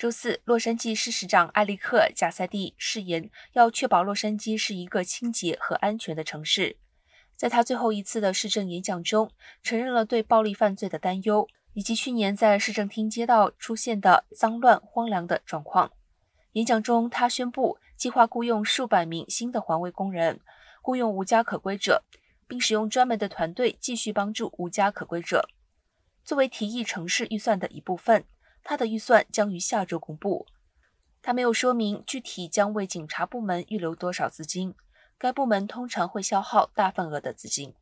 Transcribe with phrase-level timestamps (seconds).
[0.00, 6.78] 周四，洛杉矶市市长埃利克·贾塞蒂誓言要确保洛杉矶是一个清洁和安全的城市。
[7.36, 9.30] 在他最后一次的市政演讲中，
[9.62, 15.92] 承认了对暴力犯罪的担忧，以及去年在市政厅街道出现的脏乱荒凉的状况。
[16.52, 20.40] 演讲中，他宣布计划雇佣数百名新的环卫工人，
[20.80, 22.02] 雇佣无家可归者，
[22.48, 25.50] 并使用专门的团队继续帮助无家可归者。
[26.24, 28.24] 作为提议城市预算的一部分。
[28.62, 30.46] 他的预算将于下周公布。
[31.22, 34.74] 他没有说明具体将为警察部门预留多少资金，
[35.18, 37.74] 该部门通常会消耗大份额的资金。